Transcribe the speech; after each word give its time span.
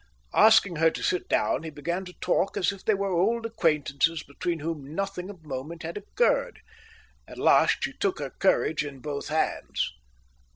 Asking 0.33 0.77
her 0.77 0.89
to 0.89 1.03
sit 1.03 1.29
down, 1.29 1.61
he 1.61 1.69
began 1.69 2.05
to 2.05 2.13
talk 2.19 2.57
as 2.57 2.71
if 2.71 2.83
they 2.83 2.95
were 2.95 3.11
old 3.11 3.45
acquaintances 3.45 4.23
between 4.23 4.57
whom 4.61 4.95
nothing 4.95 5.29
of 5.29 5.45
moment 5.45 5.83
had 5.83 5.95
occurred. 5.95 6.59
At 7.27 7.37
last 7.37 7.83
she 7.83 7.93
took 7.93 8.17
her 8.17 8.31
courage 8.31 8.83
in 8.83 8.97
both 8.97 9.27
hands. 9.27 9.91